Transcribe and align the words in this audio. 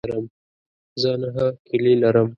زه 1.01 1.11
نهه 1.21 1.45
کیلې 1.67 1.93
لرم. 2.01 2.27